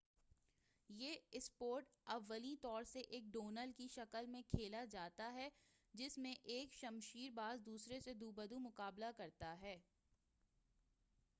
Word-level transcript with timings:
یہ 0.89 1.15
اسپورٹ 1.31 1.85
اولیں 2.05 2.55
طور 2.61 2.83
سے 2.83 2.99
ایک 2.99 3.23
ڈوئل 3.33 3.71
کی 3.77 3.87
شکل 3.87 4.25
میں 4.25 4.41
کھیلا 4.47 4.83
جاتا 4.85 5.31
ہے 5.33 5.47
جس 5.93 6.17
میں 6.17 6.33
ایک 6.45 6.73
شمشیر 6.73 7.29
باز 7.31 7.65
دوسرے 7.65 7.99
سے 7.99 8.13
دو 8.13 8.31
بدو 8.31 8.59
مقابلہ 8.59 9.11
کرتا 9.17 9.55
ہے 9.61 9.77